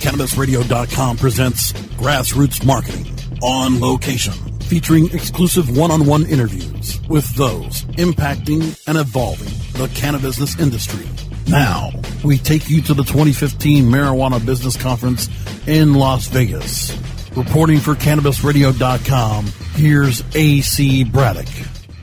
CannabisRadio.com 0.00 1.18
presents 1.18 1.72
Grassroots 1.72 2.64
Marketing 2.64 3.06
on 3.42 3.80
location, 3.80 4.32
featuring 4.60 5.04
exclusive 5.12 5.76
one 5.76 5.90
on 5.90 6.06
one 6.06 6.24
interviews 6.24 6.98
with 7.10 7.28
those 7.34 7.82
impacting 7.98 8.82
and 8.88 8.96
evolving 8.96 9.52
the 9.78 9.88
cannabis 9.94 10.58
industry. 10.58 11.06
Now, 11.48 11.90
we 12.24 12.38
take 12.38 12.70
you 12.70 12.80
to 12.80 12.94
the 12.94 13.02
2015 13.02 13.84
Marijuana 13.84 14.44
Business 14.44 14.74
Conference 14.74 15.28
in 15.66 15.92
Las 15.92 16.28
Vegas. 16.28 16.96
Reporting 17.36 17.78
for 17.78 17.94
CannabisRadio.com, 17.94 19.46
here's 19.74 20.24
AC 20.34 21.04
Braddock. 21.04 21.48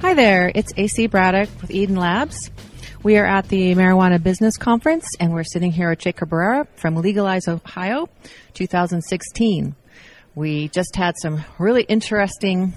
Hi 0.01 0.13
there, 0.13 0.51
it's 0.53 0.71
AC 0.77 1.07
Braddock 1.07 1.49
with 1.61 1.71
Eden 1.71 1.95
Labs. 1.95 2.51
We 3.07 3.15
are 3.15 3.25
at 3.25 3.47
the 3.47 3.73
Marijuana 3.73 4.21
Business 4.21 4.57
Conference, 4.57 5.07
and 5.17 5.31
we're 5.31 5.45
sitting 5.45 5.71
here 5.71 5.89
with 5.89 5.99
Jake 5.99 6.17
Cabrera 6.17 6.67
from 6.75 6.97
Legalize 6.97 7.47
Ohio 7.47 8.09
2016. 8.53 9.75
We 10.35 10.67
just 10.67 10.93
had 10.97 11.15
some 11.21 11.45
really 11.57 11.83
interesting 11.83 12.73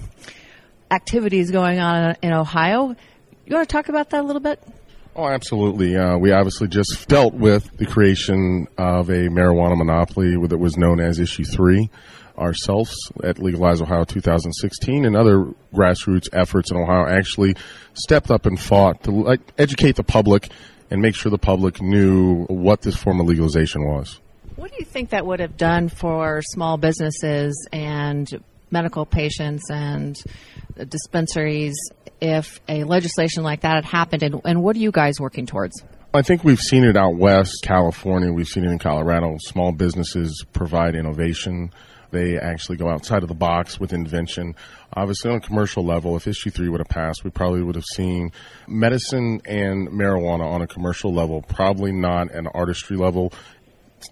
activities 0.89 1.51
going 1.51 1.79
on 1.79 2.15
in 2.21 2.31
Ohio. 2.31 2.95
You 3.45 3.55
want 3.55 3.67
to 3.67 3.73
talk 3.73 3.89
about 3.89 4.11
that 4.11 4.21
a 4.21 4.25
little 4.25 4.39
bit? 4.41 4.63
Oh, 5.17 5.27
absolutely. 5.27 5.97
Uh, 5.97 6.17
we 6.17 6.31
obviously 6.31 6.69
just 6.69 7.09
dealt 7.09 7.33
with 7.33 7.69
the 7.75 7.85
creation 7.85 8.69
of 8.77 9.09
a 9.09 9.27
marijuana 9.27 9.77
monopoly 9.77 10.37
that 10.47 10.57
was 10.57 10.77
known 10.77 11.01
as 11.01 11.19
Issue 11.19 11.43
3 11.43 11.89
ourselves 12.37 12.95
at 13.23 13.39
Legalize 13.39 13.81
Ohio 13.81 14.03
2016 14.03 15.05
and 15.05 15.15
other 15.15 15.45
grassroots 15.73 16.27
efforts 16.33 16.71
in 16.71 16.77
Ohio 16.77 17.07
actually 17.07 17.55
stepped 17.93 18.31
up 18.31 18.45
and 18.45 18.59
fought 18.59 19.03
to 19.03 19.11
like, 19.11 19.41
educate 19.57 19.95
the 19.95 20.03
public 20.03 20.49
and 20.89 21.01
make 21.01 21.15
sure 21.15 21.29
the 21.29 21.37
public 21.37 21.81
knew 21.81 22.45
what 22.45 22.81
this 22.81 22.95
form 22.95 23.19
of 23.19 23.27
legalization 23.27 23.85
was. 23.85 24.19
What 24.55 24.71
do 24.71 24.77
you 24.79 24.85
think 24.85 25.09
that 25.09 25.25
would 25.25 25.39
have 25.39 25.57
done 25.57 25.89
for 25.89 26.41
small 26.43 26.77
businesses 26.77 27.67
and 27.71 28.29
medical 28.69 29.05
patients 29.05 29.69
and 29.71 30.21
dispensaries 30.87 31.73
if 32.19 32.59
a 32.67 32.83
legislation 32.83 33.43
like 33.43 33.61
that 33.61 33.75
had 33.75 33.85
happened? 33.85 34.23
And, 34.23 34.41
and 34.45 34.61
what 34.61 34.75
are 34.75 34.79
you 34.79 34.91
guys 34.91 35.19
working 35.19 35.45
towards? 35.45 35.81
I 36.13 36.21
think 36.21 36.43
we've 36.43 36.59
seen 36.59 36.83
it 36.83 36.97
out 36.97 37.15
west, 37.15 37.59
California. 37.63 38.33
We've 38.33 38.47
seen 38.47 38.65
it 38.65 38.71
in 38.71 38.79
Colorado. 38.79 39.37
Small 39.39 39.71
businesses 39.71 40.45
provide 40.51 40.93
innovation 40.93 41.71
they 42.11 42.37
actually 42.37 42.77
go 42.77 42.89
outside 42.89 43.23
of 43.23 43.29
the 43.29 43.35
box 43.35 43.79
with 43.79 43.93
invention. 43.93 44.55
Obviously, 44.93 45.31
on 45.31 45.37
a 45.37 45.41
commercial 45.41 45.85
level, 45.85 46.15
if 46.15 46.27
issue 46.27 46.49
three 46.49 46.69
would 46.69 46.79
have 46.79 46.89
passed, 46.89 47.23
we 47.23 47.29
probably 47.29 47.63
would 47.63 47.75
have 47.75 47.85
seen 47.95 48.31
medicine 48.67 49.41
and 49.45 49.89
marijuana 49.89 50.45
on 50.45 50.61
a 50.61 50.67
commercial 50.67 51.13
level, 51.13 51.41
probably 51.41 51.91
not 51.91 52.31
an 52.31 52.47
artistry 52.47 52.97
level 52.97 53.33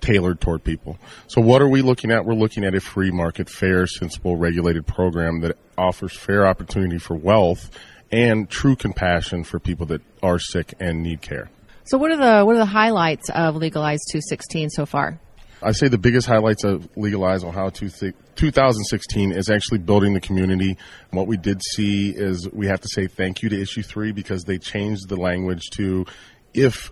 tailored 0.02 0.40
toward 0.40 0.64
people. 0.64 0.98
So 1.28 1.42
what 1.42 1.62
are 1.62 1.68
we 1.68 1.82
looking 1.82 2.12
at? 2.12 2.26
We're 2.26 2.34
looking 2.34 2.64
at 2.64 2.76
a 2.76 2.80
free 2.80 3.12
market, 3.12 3.50
fair, 3.50 3.88
sensible, 3.88 4.38
regulated 4.38 4.86
program 4.86 5.42
that 5.42 5.58
offers 5.78 6.16
fair 6.16 6.46
opportunity 6.48 6.98
for 6.98 7.16
wealth 7.16 7.70
and 8.12 8.50
true 8.50 8.76
compassion 8.76 9.44
for 9.44 9.60
people 9.60 9.86
that 9.88 10.02
are 10.22 10.40
sick 10.40 10.74
and 10.80 11.04
need 11.04 11.22
care. 11.22 11.50
So 11.86 11.98
what 11.98 12.12
are 12.12 12.18
the 12.18 12.46
what 12.46 12.56
are 12.56 12.60
the 12.60 12.66
highlights 12.66 13.30
of 13.32 13.56
Legalize 13.56 14.00
216 14.12 14.70
so 14.70 14.86
far? 14.86 15.20
I 15.62 15.74
say 15.74 15.90
the 15.90 15.98
biggest 15.98 16.26
highlights 16.26 16.64
of 16.64 16.88
Legalize 16.96 17.44
Ohio 17.44 17.70
2016 17.70 19.32
is 19.34 19.50
actually 19.50 19.80
building 19.80 20.14
the 20.14 20.22
community. 20.22 20.78
What 21.12 21.28
we 21.28 21.36
did 21.36 21.62
see 21.74 22.12
is 22.12 22.50
we 22.54 22.68
have 22.68 22.80
to 22.80 22.88
say 22.88 23.08
thank 23.08 23.42
you 23.42 23.50
to 23.50 23.62
Issue 23.62 23.84
3 23.84 24.14
because 24.14 24.46
they 24.46 24.58
changed 24.58 25.10
the 25.10 25.18
language 25.18 25.70
to 25.72 26.06
if 26.54 26.92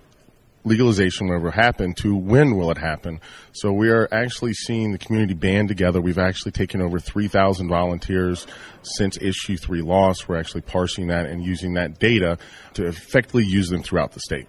legalization 0.65 1.27
will 1.29 1.35
ever 1.35 1.49
happen 1.49 1.93
to 1.93 2.13
when 2.13 2.57
will 2.57 2.69
it 2.69 2.77
happen. 2.77 3.21
So 3.53 3.71
we 3.71 3.89
are 3.89 4.09
actually 4.11 4.51
seeing 4.51 4.91
the 4.91 4.97
community 4.97 5.33
band 5.33 5.69
together. 5.69 6.01
We've 6.01 6.17
actually 6.17 6.51
taken 6.51 6.81
over 6.81 6.99
3,000 6.99 7.69
volunteers 7.69 8.45
since 8.81 9.17
issue 9.17 9.55
three 9.55 9.81
loss. 9.81 10.27
We're 10.27 10.37
actually 10.37 10.61
parsing 10.61 11.07
that 11.07 11.25
and 11.25 11.41
using 11.41 11.75
that 11.75 11.99
data 11.99 12.37
to 12.73 12.85
effectively 12.85 13.45
use 13.45 13.69
them 13.69 13.81
throughout 13.81 14.11
the 14.11 14.19
state. 14.19 14.47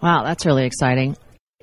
Wow, 0.00 0.24
that's 0.24 0.46
really 0.46 0.64
exciting. 0.64 1.18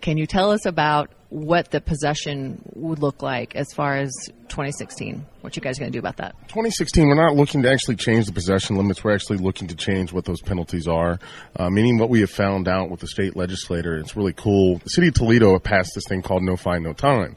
Can 0.05 0.19
you 0.19 0.27
tell 0.27 0.51
us 0.51 0.67
about 0.67 1.09
what 1.29 1.71
the 1.71 1.81
possession 1.81 2.61
would 2.75 2.99
look 2.99 3.23
like 3.23 3.55
as 3.55 3.73
far 3.73 3.97
as 3.97 4.11
2016? 4.49 5.25
What 5.41 5.55
you 5.55 5.63
guys 5.63 5.79
going 5.79 5.91
to 5.91 5.95
do 5.95 5.97
about 5.97 6.17
that? 6.17 6.35
2016, 6.43 7.07
we're 7.07 7.15
not 7.15 7.35
looking 7.35 7.63
to 7.63 7.71
actually 7.71 7.95
change 7.95 8.27
the 8.27 8.31
possession 8.31 8.75
limits. 8.75 9.03
We're 9.03 9.15
actually 9.15 9.39
looking 9.39 9.67
to 9.69 9.75
change 9.75 10.13
what 10.13 10.25
those 10.25 10.43
penalties 10.43 10.87
are. 10.87 11.17
Uh, 11.55 11.71
meaning 11.71 11.97
what 11.97 12.11
we 12.11 12.19
have 12.19 12.29
found 12.29 12.67
out 12.67 12.91
with 12.91 12.99
the 12.99 13.07
state 13.07 13.35
legislator, 13.35 13.97
it's 13.97 14.15
really 14.15 14.33
cool. 14.33 14.77
The 14.77 14.89
city 14.89 15.07
of 15.07 15.15
Toledo 15.15 15.57
passed 15.57 15.93
this 15.95 16.03
thing 16.07 16.21
called 16.21 16.43
No 16.43 16.55
Fine, 16.55 16.83
No 16.83 16.93
Time. 16.93 17.35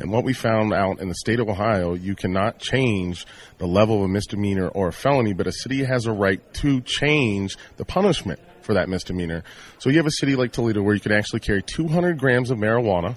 And 0.00 0.10
what 0.10 0.24
we 0.24 0.32
found 0.32 0.72
out 0.72 0.98
in 0.98 1.08
the 1.08 1.14
state 1.14 1.40
of 1.40 1.48
Ohio, 1.48 1.92
you 1.92 2.14
cannot 2.14 2.58
change 2.58 3.26
the 3.58 3.66
level 3.66 3.98
of 3.98 4.02
a 4.04 4.08
misdemeanor 4.08 4.68
or 4.68 4.88
a 4.88 4.92
felony, 4.92 5.34
but 5.34 5.46
a 5.46 5.52
city 5.52 5.84
has 5.84 6.06
a 6.06 6.12
right 6.12 6.40
to 6.54 6.80
change 6.80 7.58
the 7.76 7.84
punishment 7.84 8.40
for 8.62 8.74
that 8.74 8.88
misdemeanor. 8.88 9.44
So 9.78 9.90
you 9.90 9.98
have 9.98 10.06
a 10.06 10.12
city 10.12 10.36
like 10.36 10.52
Toledo 10.52 10.82
where 10.82 10.94
you 10.94 11.00
can 11.00 11.12
actually 11.12 11.40
carry 11.40 11.62
200 11.62 12.18
grams 12.18 12.50
of 12.50 12.56
marijuana. 12.56 13.16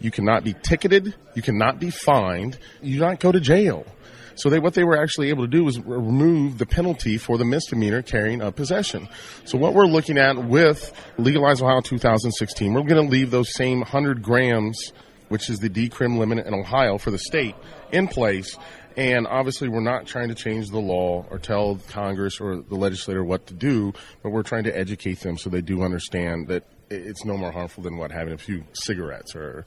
You 0.00 0.10
cannot 0.10 0.44
be 0.44 0.54
ticketed. 0.54 1.14
You 1.34 1.42
cannot 1.42 1.80
be 1.80 1.90
fined. 1.90 2.58
You 2.82 2.94
do 2.94 3.00
not 3.00 3.20
go 3.20 3.32
to 3.32 3.40
jail. 3.40 3.86
So 4.38 4.50
they, 4.50 4.60
what 4.60 4.74
they 4.74 4.84
were 4.84 5.02
actually 5.02 5.30
able 5.30 5.44
to 5.44 5.50
do 5.50 5.64
was 5.64 5.80
remove 5.80 6.58
the 6.58 6.66
penalty 6.66 7.18
for 7.18 7.38
the 7.38 7.44
misdemeanor 7.44 8.02
carrying 8.02 8.40
of 8.40 8.54
possession. 8.54 9.08
So 9.44 9.58
what 9.58 9.74
we're 9.74 9.86
looking 9.86 10.16
at 10.16 10.36
with 10.36 10.92
Legalize 11.16 11.60
Ohio 11.60 11.80
2016, 11.80 12.72
we're 12.72 12.82
going 12.82 13.04
to 13.04 13.10
leave 13.10 13.32
those 13.32 13.52
same 13.52 13.80
100 13.80 14.22
grams, 14.22 14.92
which 15.28 15.50
is 15.50 15.58
the 15.58 15.68
decrim 15.68 16.18
limit 16.18 16.46
in 16.46 16.54
Ohio 16.54 16.98
for 16.98 17.10
the 17.10 17.18
state, 17.18 17.54
in 17.92 18.08
place. 18.08 18.56
And 18.96 19.26
obviously, 19.26 19.68
we're 19.68 19.80
not 19.80 20.06
trying 20.06 20.28
to 20.28 20.34
change 20.34 20.70
the 20.70 20.80
law 20.80 21.24
or 21.30 21.38
tell 21.38 21.78
Congress 21.88 22.40
or 22.40 22.56
the 22.56 22.74
legislator 22.74 23.24
what 23.24 23.46
to 23.46 23.54
do, 23.54 23.92
but 24.22 24.30
we're 24.30 24.42
trying 24.42 24.64
to 24.64 24.76
educate 24.76 25.20
them 25.20 25.38
so 25.38 25.50
they 25.50 25.60
do 25.60 25.82
understand 25.82 26.48
that 26.48 26.64
it's 26.90 27.24
no 27.24 27.36
more 27.36 27.52
harmful 27.52 27.82
than 27.82 27.96
what 27.96 28.10
having 28.10 28.34
a 28.34 28.38
few 28.38 28.64
cigarettes 28.72 29.36
or 29.36 29.66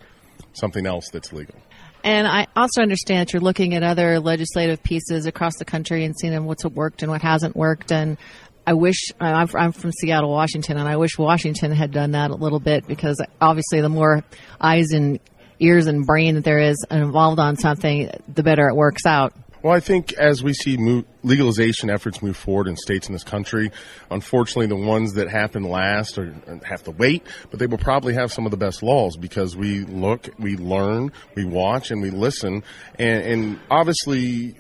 something 0.54 0.86
else 0.86 1.06
that's 1.14 1.32
legal. 1.32 1.56
And 2.04 2.28
I 2.28 2.48
also 2.56 2.82
understand 2.82 3.28
that 3.28 3.34
you're 3.34 3.42
looking 3.42 3.76
at 3.76 3.84
other 3.84 4.20
legislative 4.20 4.82
pieces 4.82 5.26
across 5.26 5.56
the 5.58 5.66
country 5.66 6.04
and 6.04 6.16
seeing 6.20 6.46
what's 6.46 6.66
worked 6.66 7.04
and 7.04 7.12
what 7.12 7.22
hasn't 7.22 7.56
worked. 7.56 7.92
And 7.92 8.18
I 8.66 8.74
wish 8.74 9.12
uh, 9.20 9.46
I'm 9.56 9.72
from 9.72 9.92
Seattle, 9.92 10.32
Washington, 10.32 10.78
and 10.78 10.88
I 10.88 10.98
wish 10.98 11.18
Washington 11.18 11.72
had 11.72 11.92
done 11.92 12.12
that 12.12 12.32
a 12.32 12.36
little 12.36 12.60
bit 12.60 12.88
because 12.88 13.22
obviously 13.40 13.82
the 13.82 13.90
more 13.90 14.24
eyes 14.60 14.92
in 14.92 15.20
ears 15.62 15.88
and 15.88 16.06
brain 16.06 16.36
that 16.36 16.44
there 16.44 16.60
is 16.60 16.86
involved 16.90 17.40
on 17.40 17.56
something, 17.58 18.10
the 18.28 18.44
better 18.44 18.68
it 18.68 18.76
works 18.76 19.06
out. 19.06 19.34
Well, 19.64 19.74
I 19.74 19.80
think 19.80 20.14
as 20.14 20.42
we 20.42 20.54
see 20.54 21.04
legalization 21.22 21.92
efforts 21.92 22.24
move 22.24 22.36
forward 22.36 22.68
in 22.68 22.76
states 22.76 23.08
in 23.08 23.14
this 23.14 23.24
country, 23.24 23.72
unfortunately, 24.10 24.66
the 24.66 24.76
ones 24.76 25.14
that 25.14 25.30
happen 25.30 25.64
last 25.64 26.18
are, 26.18 26.34
have 26.64 26.84
to 26.86 26.92
wait, 26.92 27.28
but 27.52 27.60
they 27.60 27.68
will 27.68 27.78
probably 27.78 28.16
have 28.16 28.34
some 28.34 28.46
of 28.46 28.52
the 28.52 28.58
best 28.58 28.82
laws 28.82 29.18
because 29.18 29.56
we 29.56 29.82
look, 29.82 30.30
we 30.40 30.58
learn, 30.58 31.12
we 31.36 31.46
watch, 31.46 31.92
and 31.92 32.02
we 32.02 32.10
listen, 32.10 32.64
and, 32.98 33.24
and 33.24 33.60
obviously 33.70 34.56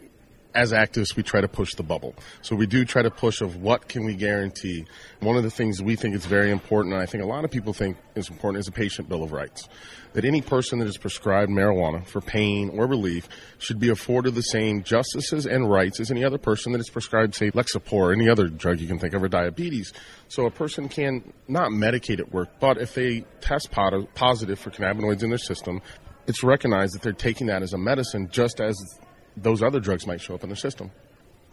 as 0.53 0.71
activists, 0.71 1.15
we 1.15 1.23
try 1.23 1.41
to 1.41 1.47
push 1.47 1.75
the 1.75 1.83
bubble. 1.83 2.15
So 2.41 2.55
we 2.55 2.67
do 2.67 2.85
try 2.85 3.01
to 3.01 3.11
push 3.11 3.41
of 3.41 3.57
what 3.57 3.87
can 3.87 4.05
we 4.05 4.15
guarantee. 4.15 4.85
One 5.19 5.37
of 5.37 5.43
the 5.43 5.49
things 5.49 5.81
we 5.81 5.95
think 5.95 6.15
is 6.15 6.25
very 6.25 6.51
important, 6.51 6.93
and 6.93 7.01
I 7.01 7.05
think 7.05 7.23
a 7.23 7.27
lot 7.27 7.45
of 7.45 7.51
people 7.51 7.73
think 7.73 7.97
is 8.15 8.29
important, 8.29 8.59
is 8.59 8.67
a 8.67 8.71
patient 8.71 9.09
bill 9.09 9.23
of 9.23 9.31
rights. 9.31 9.67
That 10.13 10.25
any 10.25 10.41
person 10.41 10.79
that 10.79 10.89
is 10.89 10.97
prescribed 10.97 11.49
marijuana 11.49 12.05
for 12.05 12.19
pain 12.19 12.71
or 12.73 12.85
relief 12.85 13.29
should 13.59 13.79
be 13.79 13.89
afforded 13.89 14.35
the 14.35 14.41
same 14.41 14.83
justices 14.83 15.45
and 15.45 15.69
rights 15.69 16.01
as 16.01 16.11
any 16.11 16.25
other 16.25 16.37
person 16.37 16.73
that 16.73 16.81
is 16.81 16.89
prescribed, 16.89 17.33
say, 17.33 17.49
Lexapro 17.51 17.93
or 17.93 18.11
any 18.11 18.27
other 18.29 18.47
drug 18.47 18.81
you 18.81 18.87
can 18.87 18.99
think 18.99 19.13
of, 19.13 19.23
or 19.23 19.29
diabetes. 19.29 19.93
So 20.27 20.45
a 20.45 20.51
person 20.51 20.89
can 20.89 21.31
not 21.47 21.71
medicate 21.71 22.19
at 22.19 22.33
work, 22.33 22.49
but 22.59 22.77
if 22.77 22.93
they 22.93 23.23
test 23.39 23.71
positive 23.71 24.59
for 24.59 24.69
cannabinoids 24.69 25.23
in 25.23 25.29
their 25.29 25.37
system, 25.37 25.81
it's 26.27 26.43
recognized 26.43 26.93
that 26.93 27.01
they're 27.01 27.13
taking 27.13 27.47
that 27.47 27.63
as 27.63 27.73
a 27.73 27.77
medicine 27.77 28.27
just 28.31 28.59
as 28.59 28.75
those 29.37 29.61
other 29.61 29.79
drugs 29.79 30.05
might 30.07 30.21
show 30.21 30.35
up 30.35 30.43
in 30.43 30.49
their 30.49 30.55
system. 30.55 30.91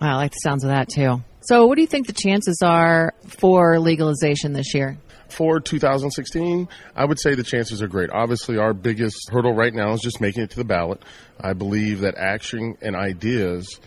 Wow, 0.00 0.12
I 0.12 0.16
like 0.16 0.32
the 0.32 0.38
sounds 0.38 0.64
of 0.64 0.70
that 0.70 0.88
too. 0.88 1.22
So, 1.40 1.66
what 1.66 1.74
do 1.76 1.80
you 1.80 1.88
think 1.88 2.06
the 2.06 2.12
chances 2.12 2.60
are 2.62 3.14
for 3.26 3.78
legalization 3.78 4.52
this 4.52 4.74
year? 4.74 4.98
For 5.28 5.60
2016, 5.60 6.68
I 6.96 7.04
would 7.04 7.18
say 7.20 7.34
the 7.34 7.42
chances 7.42 7.82
are 7.82 7.88
great. 7.88 8.10
Obviously, 8.10 8.56
our 8.56 8.72
biggest 8.72 9.28
hurdle 9.30 9.54
right 9.54 9.74
now 9.74 9.92
is 9.92 10.00
just 10.00 10.20
making 10.20 10.44
it 10.44 10.50
to 10.50 10.56
the 10.56 10.64
ballot. 10.64 11.02
I 11.38 11.52
believe 11.52 12.00
that 12.00 12.16
action 12.16 12.76
and 12.80 12.96
ideas 12.96 13.78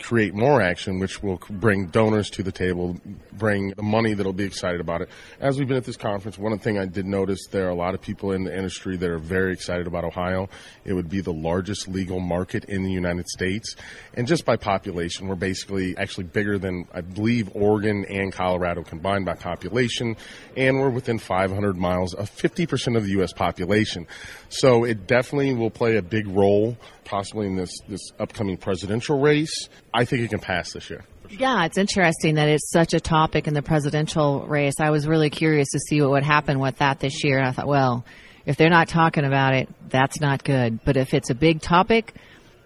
create 0.00 0.34
more 0.34 0.60
action, 0.60 0.98
which 0.98 1.22
will 1.22 1.40
bring 1.48 1.86
donors 1.86 2.28
to 2.30 2.42
the 2.42 2.52
table, 2.52 2.96
bring 3.32 3.70
the 3.70 3.82
money 3.82 4.14
that'll 4.14 4.32
be 4.32 4.44
excited 4.44 4.80
about 4.80 5.00
it. 5.00 5.08
As 5.40 5.58
we've 5.58 5.66
been 5.66 5.76
at 5.76 5.84
this 5.84 5.96
conference, 5.96 6.38
one 6.38 6.56
thing 6.58 6.78
I 6.78 6.86
did 6.86 7.06
notice 7.06 7.46
there 7.50 7.66
are 7.66 7.70
a 7.70 7.74
lot 7.74 7.94
of 7.94 8.00
people 8.00 8.32
in 8.32 8.44
the 8.44 8.54
industry 8.54 8.96
that 8.96 9.08
are 9.08 9.18
very 9.18 9.52
excited 9.52 9.86
about 9.86 10.04
Ohio. 10.04 10.48
It 10.84 10.92
would 10.92 11.08
be 11.08 11.20
the 11.20 11.32
largest 11.32 11.88
legal 11.88 12.20
market 12.20 12.64
in 12.66 12.82
the 12.82 12.90
United 12.90 13.26
States. 13.28 13.74
And 14.14 14.26
just 14.26 14.44
by 14.44 14.56
population, 14.56 15.28
we're 15.28 15.34
basically 15.34 15.96
actually 15.96 16.24
bigger 16.24 16.58
than, 16.58 16.86
I 16.92 17.00
believe, 17.00 17.50
Oregon 17.54 18.04
and 18.04 18.32
Colorado 18.32 18.82
combined 18.82 19.24
by 19.24 19.34
population. 19.34 20.16
And 20.56 20.78
we're 20.78 20.90
within 20.90 21.18
500 21.18 21.76
miles 21.76 22.14
of 22.14 22.30
50% 22.30 22.96
of 22.96 23.04
the 23.04 23.10
U.S. 23.12 23.32
population. 23.32 24.06
So 24.48 24.84
it 24.84 25.06
definitely 25.06 25.54
will 25.54 25.70
play 25.70 25.96
a 25.96 26.02
big 26.02 26.26
role 26.28 26.76
possibly 27.06 27.46
in 27.46 27.56
this, 27.56 27.70
this 27.88 28.12
upcoming 28.18 28.56
presidential 28.56 29.18
race. 29.18 29.68
I 29.96 30.04
think 30.04 30.22
it 30.22 30.28
can 30.28 30.40
pass 30.40 30.72
this 30.72 30.90
year. 30.90 31.04
Yeah, 31.30 31.64
it's 31.64 31.78
interesting 31.78 32.34
that 32.34 32.48
it's 32.48 32.70
such 32.70 32.92
a 32.92 33.00
topic 33.00 33.48
in 33.48 33.54
the 33.54 33.62
presidential 33.62 34.46
race. 34.46 34.74
I 34.78 34.90
was 34.90 35.08
really 35.08 35.30
curious 35.30 35.70
to 35.70 35.78
see 35.80 36.02
what 36.02 36.10
would 36.10 36.22
happen 36.22 36.58
with 36.58 36.76
that 36.78 37.00
this 37.00 37.24
year. 37.24 37.38
And 37.38 37.48
I 37.48 37.52
thought, 37.52 37.66
well, 37.66 38.04
if 38.44 38.56
they're 38.56 38.68
not 38.68 38.88
talking 38.88 39.24
about 39.24 39.54
it, 39.54 39.68
that's 39.88 40.20
not 40.20 40.44
good. 40.44 40.80
But 40.84 40.98
if 40.98 41.14
it's 41.14 41.30
a 41.30 41.34
big 41.34 41.62
topic, 41.62 42.14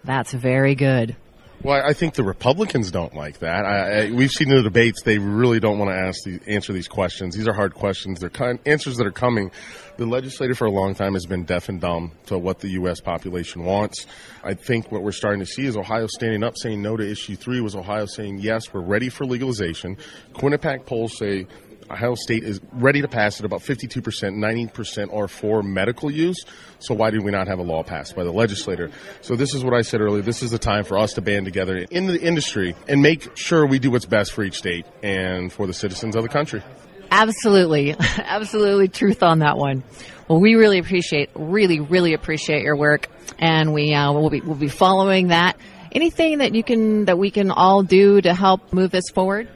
that's 0.03 0.33
very 0.33 0.75
good. 0.75 1.15
Well, 1.63 1.79
I 1.85 1.93
think 1.93 2.15
the 2.15 2.23
Republicans 2.23 2.89
don't 2.89 3.13
like 3.13 3.39
that. 3.39 3.65
I, 3.65 4.07
I, 4.07 4.11
we've 4.11 4.31
seen 4.31 4.49
in 4.49 4.55
the 4.55 4.63
debates; 4.63 5.03
they 5.03 5.19
really 5.19 5.59
don't 5.59 5.77
want 5.77 5.91
to 5.91 5.95
ask 5.95 6.23
the, 6.23 6.39
answer 6.47 6.73
these 6.73 6.87
questions. 6.87 7.35
These 7.35 7.47
are 7.47 7.53
hard 7.53 7.75
questions. 7.75 8.19
They're 8.19 8.31
kind, 8.31 8.57
answers 8.65 8.97
that 8.97 9.05
are 9.05 9.11
coming. 9.11 9.51
The 9.97 10.07
legislature 10.07 10.55
for 10.55 10.65
a 10.65 10.71
long 10.71 10.95
time 10.95 11.13
has 11.13 11.27
been 11.27 11.43
deaf 11.43 11.69
and 11.69 11.79
dumb 11.79 12.13
to 12.27 12.37
what 12.39 12.59
the 12.59 12.69
U.S. 12.69 12.99
population 12.99 13.63
wants. 13.63 14.07
I 14.43 14.55
think 14.55 14.91
what 14.91 15.03
we're 15.03 15.11
starting 15.11 15.39
to 15.41 15.45
see 15.45 15.65
is 15.65 15.77
Ohio 15.77 16.07
standing 16.07 16.43
up, 16.43 16.55
saying 16.57 16.81
no 16.81 16.97
to 16.97 17.07
issue 17.07 17.35
three. 17.35 17.61
Was 17.61 17.75
Ohio 17.75 18.07
saying 18.07 18.39
yes, 18.39 18.73
we're 18.73 18.81
ready 18.81 19.09
for 19.09 19.25
legalization? 19.25 19.97
Quinnipiac 20.33 20.87
polls 20.87 21.15
say 21.15 21.45
Ohio 21.91 22.15
State 22.15 22.43
is 22.43 22.59
ready 22.73 23.01
to 23.01 23.07
pass 23.07 23.39
it. 23.39 23.45
About 23.45 23.61
52%, 23.61 24.01
90% 24.01 25.13
are 25.13 25.27
for 25.27 25.61
medical 25.61 26.09
use. 26.09 26.43
So 26.79 26.95
why 26.95 27.11
did 27.11 27.23
we 27.23 27.31
not 27.31 27.47
have 27.47 27.59
a 27.59 27.63
law 27.63 27.83
passed 27.83 28.15
by 28.15 28.23
the 28.23 28.31
legislator? 28.31 28.89
So 29.21 29.35
this 29.35 29.53
is 29.53 29.63
what 29.63 29.73
I 29.73 29.81
said 29.81 30.01
earlier. 30.01 30.21
This 30.21 30.41
is 30.41 30.51
the 30.51 30.59
time 30.59 30.83
for 30.83 30.97
us 30.97 31.13
to 31.13 31.21
band 31.21 31.45
together 31.45 31.77
in 31.77 32.07
the 32.07 32.19
industry 32.19 32.75
and 32.87 33.01
make 33.01 33.37
sure 33.37 33.65
we 33.65 33.79
do 33.79 33.91
what's 33.91 34.05
best 34.05 34.33
for 34.33 34.43
each 34.43 34.55
state 34.55 34.85
and 35.03 35.51
for 35.51 35.67
the 35.67 35.73
citizens 35.73 36.15
of 36.15 36.23
the 36.23 36.29
country. 36.29 36.63
Absolutely. 37.11 37.95
Absolutely 37.99 38.87
truth 38.87 39.21
on 39.21 39.39
that 39.39 39.57
one. 39.57 39.83
Well, 40.27 40.39
we 40.39 40.55
really 40.55 40.79
appreciate, 40.79 41.29
really, 41.35 41.81
really 41.81 42.13
appreciate 42.13 42.63
your 42.63 42.77
work 42.77 43.09
and 43.37 43.73
we, 43.73 43.93
uh, 43.93 44.11
will 44.13 44.29
be, 44.29 44.41
we'll 44.41 44.55
be 44.55 44.69
following 44.69 45.27
that. 45.27 45.57
Anything 45.91 46.37
that 46.37 46.55
you 46.55 46.63
can, 46.63 47.05
that 47.05 47.17
we 47.17 47.31
can 47.31 47.51
all 47.51 47.83
do 47.83 48.21
to 48.21 48.33
help 48.33 48.71
move 48.71 48.91
this 48.91 49.09
forward? 49.13 49.49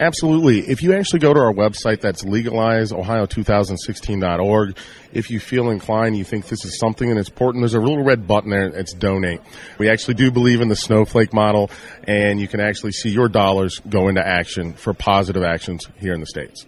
Absolutely. 0.00 0.60
If 0.68 0.82
you 0.82 0.94
actually 0.94 1.18
go 1.20 1.32
to 1.34 1.40
our 1.40 1.52
website, 1.52 2.00
that's 2.00 2.24
legalizeohio2016.org. 2.24 4.78
If 5.12 5.30
you 5.30 5.38
feel 5.40 5.68
inclined, 5.70 6.16
you 6.16 6.24
think 6.24 6.48
this 6.48 6.64
is 6.64 6.78
something 6.78 7.10
and 7.10 7.18
it's 7.18 7.28
important, 7.28 7.62
there's 7.62 7.74
a 7.74 7.80
little 7.80 8.02
red 8.02 8.26
button 8.26 8.50
there. 8.50 8.66
It's 8.66 8.94
donate. 8.94 9.40
We 9.78 9.90
actually 9.90 10.14
do 10.14 10.30
believe 10.30 10.60
in 10.60 10.68
the 10.68 10.76
snowflake 10.76 11.32
model, 11.32 11.70
and 12.04 12.40
you 12.40 12.48
can 12.48 12.60
actually 12.60 12.92
see 12.92 13.10
your 13.10 13.28
dollars 13.28 13.80
go 13.88 14.08
into 14.08 14.26
action 14.26 14.72
for 14.72 14.94
positive 14.94 15.42
actions 15.42 15.86
here 15.98 16.14
in 16.14 16.20
the 16.20 16.26
States. 16.26 16.66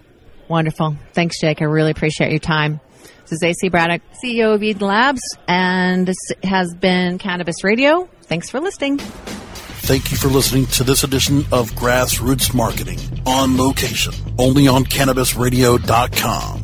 Wonderful. 0.49 0.97
Thanks, 1.13 1.41
Jake. 1.41 1.63
I 1.63 1.65
really 1.65 1.91
appreciate 1.91 2.31
your 2.31 2.41
time. 2.41 2.81
This 3.23 3.33
is 3.33 3.43
AC 3.43 3.71
Braddock, 3.71 4.03
CEO 4.23 4.55
of 4.55 4.63
Eden 4.63 4.87
Labs, 4.87 5.23
and 5.49 6.07
this 6.07 6.19
has 6.43 6.75
been 6.75 7.17
Cannabis 7.17 7.65
Radio. 7.65 8.07
Thanks 8.25 8.51
for 8.51 8.61
listening. 8.61 9.01
Thank 9.85 10.11
you 10.11 10.17
for 10.17 10.29
listening 10.29 10.65
to 10.69 10.83
this 10.83 11.05
edition 11.05 11.41
of 11.53 11.71
Grassroots 11.73 12.55
Marketing 12.55 12.99
on 13.27 13.59
location, 13.59 14.15
only 14.39 14.67
on 14.67 14.85
CannabisRadio.com. 14.87 16.64